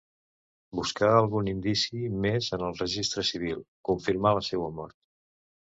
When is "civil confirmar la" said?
3.33-4.47